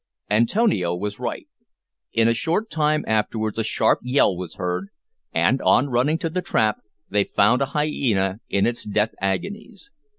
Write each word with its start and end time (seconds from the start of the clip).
Antonio 0.31 0.95
was 0.95 1.19
right. 1.19 1.47
In 2.11 2.27
a 2.27 2.33
short 2.33 2.71
time 2.71 3.03
afterwards 3.05 3.59
a 3.59 3.63
sharp 3.63 3.99
yell 4.01 4.35
was 4.35 4.55
heard, 4.55 4.87
and, 5.31 5.61
on 5.61 5.91
running 5.91 6.17
to 6.17 6.29
the 6.31 6.41
trap, 6.41 6.77
they 7.11 7.23
found 7.23 7.61
a 7.61 7.67
hyena 7.67 8.39
in 8.49 8.65
its 8.65 8.83
death 8.83 9.13
agonies. 9.21 9.91